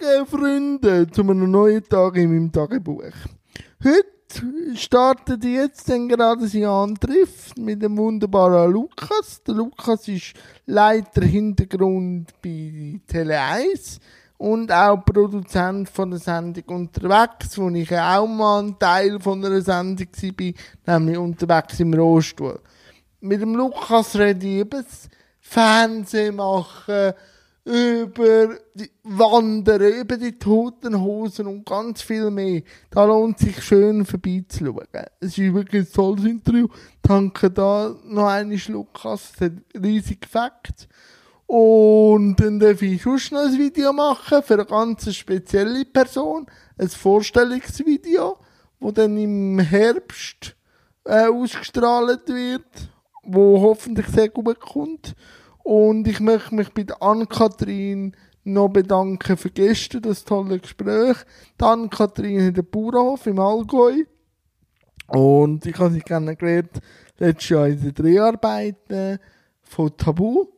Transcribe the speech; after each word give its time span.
Morgen, 0.00 0.26
Freunde, 0.26 1.06
zu 1.10 1.20
einem 1.22 1.50
neuen 1.50 1.82
Tag 1.84 2.16
in 2.16 2.30
meinem 2.30 2.52
Tagebuch. 2.52 3.02
Heute 3.82 4.76
startet 4.76 5.44
jetzt 5.44 5.88
dann 5.88 6.08
gerade 6.08 6.46
sein 6.48 6.64
Antriff 6.64 7.54
mit 7.56 7.82
dem 7.82 7.96
wunderbaren 7.96 8.72
Lukas. 8.72 9.42
Der 9.46 9.54
Lukas 9.54 10.08
ist 10.08 10.34
Leiter 10.66 11.22
Hintergrund 11.22 12.32
bei 12.42 13.00
Tele 13.06 13.38
1 13.38 14.00
und 14.38 14.72
auch 14.72 15.04
Produzent 15.04 15.88
von 15.88 16.10
der 16.10 16.20
Sendung 16.20 16.64
unterwegs, 16.76 17.56
wo 17.58 17.68
ich 17.70 17.92
auch 17.92 18.26
mal 18.26 18.62
ein 18.64 18.78
Teil 18.78 19.20
von 19.20 19.44
einer 19.44 19.60
Sendung 19.60 20.08
war, 20.08 20.98
nämlich 20.98 21.18
unterwegs 21.18 21.80
im 21.80 21.94
Rohstuhl. 21.94 22.58
Mit 23.20 23.42
dem 23.42 23.54
Lukas 23.54 24.16
rede 24.16 24.46
ich 24.46 24.60
über 24.60 24.82
das 24.82 25.08
Fernsehen 25.40 26.40
über 27.64 28.58
die 28.74 28.90
Wandern, 29.04 29.80
über 29.80 30.18
die 30.18 30.38
toten 30.38 31.00
Hosen 31.00 31.46
und 31.46 31.64
ganz 31.64 32.02
viel 32.02 32.30
mehr. 32.30 32.62
Da 32.90 33.04
lohnt 33.04 33.38
sich 33.38 33.62
schön 33.62 34.04
vorbeizuschauen. 34.04 34.86
Es 35.20 35.38
ist 35.38 35.54
wirklich 35.54 35.86
ein 35.86 35.92
tolles 35.92 36.24
Interview. 36.24 36.68
Danke 37.00 37.50
da 37.50 37.94
noch 38.04 38.26
einen 38.26 38.60
Lukas. 38.68 39.32
Es 39.34 39.40
hat 39.40 39.52
riesig 39.82 40.26
Fakt. 40.26 40.88
Und 41.46 42.36
dann 42.36 42.58
darf 42.58 42.82
ich 42.82 43.02
schon 43.02 43.18
noch 43.30 43.44
ein 43.46 43.58
Video 43.58 43.92
machen 43.92 44.42
für 44.42 44.54
eine 44.54 44.66
ganz 44.66 45.14
spezielle 45.14 45.84
Person. 45.86 46.46
Ein 46.76 46.88
Vorstellungsvideo, 46.88 48.38
wo 48.80 48.90
dann 48.90 49.16
im 49.16 49.58
Herbst 49.58 50.56
äh, 51.04 51.28
ausgestrahlt 51.28 52.28
wird, 52.28 52.90
wo 53.22 53.60
hoffentlich 53.60 54.06
sehr 54.08 54.28
gut 54.28 54.60
kommt. 54.60 55.14
Und 55.64 56.06
ich 56.06 56.20
möchte 56.20 56.54
mich 56.54 56.72
bei 56.72 56.82
der 56.82 57.02
Ann-Kathrin 57.02 58.14
noch 58.44 58.68
bedanken 58.68 59.38
für 59.38 59.50
gestern, 59.50 60.02
das 60.02 60.24
tolle 60.24 60.60
Gespräch. 60.60 61.16
Die 61.58 61.64
Ann-Kathrin 61.64 62.46
hat 62.46 62.56
den 62.58 62.70
Bauernhof 62.70 63.26
im 63.26 63.38
Allgäu. 63.38 64.04
Und 65.06 65.64
ich 65.64 65.78
habe 65.78 65.94
sie 65.94 66.02
kennengelernt 66.02 66.80
letztes 67.18 67.48
Jahr 67.48 67.68
in 67.68 67.80
den 67.80 67.94
Dreharbeiten 67.94 69.18
von 69.62 69.96
Tabu. 69.96 70.48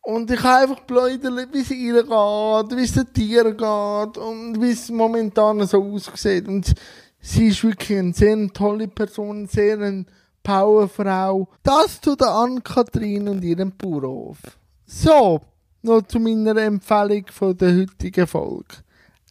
Und 0.00 0.30
ich 0.30 0.42
habe 0.42 0.62
einfach 0.62 0.80
bläudert, 0.84 1.52
wie 1.52 1.60
es 1.60 1.70
ihr 1.70 2.02
geht, 2.02 2.76
wie 2.78 2.84
es 2.84 2.94
den 2.94 3.12
Tieren 3.12 3.54
geht 3.54 4.16
und 4.16 4.62
wie 4.62 4.70
es 4.70 4.90
momentan 4.90 5.66
so 5.66 5.84
aussieht. 5.84 6.48
Und 6.48 6.74
sie 7.20 7.48
ist 7.48 7.62
wirklich 7.62 7.98
eine 7.98 8.14
sehr 8.14 8.48
tolle 8.54 8.88
Person, 8.88 9.46
sehr 9.46 9.78
eine 9.78 10.06
Powerfrau. 10.48 11.46
Das 11.62 12.00
zu 12.00 12.16
der 12.16 12.28
Ann-Kathrin 12.28 13.28
und 13.28 13.44
ihrem 13.44 13.70
Bauernhof. 13.76 14.38
So, 14.86 15.42
noch 15.82 16.00
zu 16.08 16.18
meiner 16.18 16.56
Empfehlung 16.56 17.26
von 17.30 17.54
der 17.54 17.76
heutigen 17.76 18.26
Folge. 18.26 18.76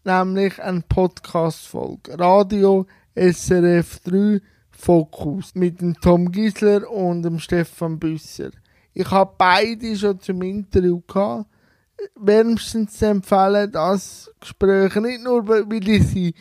Nämlich 0.03 0.61
eine 0.61 0.83
Podcast-Folge. 0.87 2.19
Radio 2.19 2.85
SRF 3.15 4.01
3 4.01 4.41
Fokus 4.69 5.55
mit 5.55 5.81
dem 5.81 5.99
Tom 5.99 6.31
Gisler 6.31 6.87
und 6.87 7.23
dem 7.23 7.39
Stefan 7.39 7.97
Büsser. 7.97 8.51
Ich 8.93 9.09
habe 9.09 9.33
beide 9.39 9.95
schon 9.95 10.19
zum 10.19 10.43
Interview 10.43 11.01
gehabt. 11.07 11.49
Wärmstens 12.13 13.01
empfehlen, 13.01 13.71
das 13.71 14.29
Gespräch. 14.39 14.93
Nicht 14.97 15.23
nur, 15.23 15.47
weil 15.47 15.89
ich 15.89 16.07
sie 16.09 16.35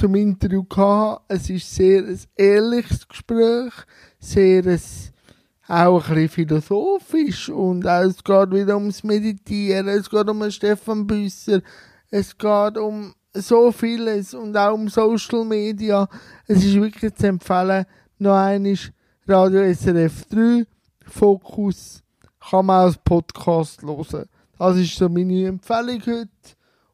zum 0.00 0.14
Interview 0.14 0.64
hatte. 0.74 1.20
Es 1.28 1.50
ist 1.50 1.74
sehr 1.74 2.02
ein 2.02 2.18
ehrliches 2.34 3.06
Gespräch. 3.06 3.72
Sehr 4.18 4.64
ein, 4.64 4.80
auch 5.68 6.08
ein 6.08 6.14
bisschen 6.14 6.28
philosophisch. 6.30 7.50
Und 7.50 7.84
es 7.84 8.24
geht 8.24 8.50
wieder 8.50 8.76
ums 8.76 9.04
Meditieren. 9.04 9.88
Es 9.88 10.08
geht 10.08 10.28
um 10.28 10.50
Stefan 10.50 11.06
Büsser. 11.06 11.60
Es 12.10 12.36
geht 12.36 12.78
um 12.78 13.14
so 13.34 13.70
vieles 13.70 14.32
und 14.32 14.56
auch 14.56 14.72
um 14.72 14.88
Social 14.88 15.44
Media. 15.44 16.08
Es 16.46 16.64
ist 16.64 16.74
wirklich 16.74 17.14
zu 17.14 17.26
empfehlen. 17.26 17.84
Noch 18.18 18.36
einmal 18.36 18.78
Radio 19.26 19.72
SRF 19.72 20.24
3 20.30 20.66
Fokus 21.06 22.02
kann 22.48 22.66
man 22.66 22.86
als 22.86 22.96
Podcast 22.96 23.82
hören. 23.82 24.28
Das 24.58 24.76
ist 24.78 24.96
so 24.96 25.10
meine 25.10 25.46
Empfehlung 25.46 26.00
heute. 26.06 26.28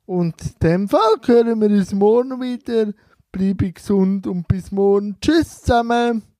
Und 0.06 0.40
in 0.40 0.54
dem 0.62 0.88
Fall 0.88 1.16
hören 1.24 1.60
wir 1.60 1.68
uns 1.68 1.92
morgen 1.92 2.40
wieder. 2.40 2.92
Bleibe 3.32 3.72
gesund 3.72 4.26
und 4.26 4.46
bis 4.48 4.70
morgen. 4.70 5.16
Tschüss 5.20 5.62
zusammen. 5.62 6.22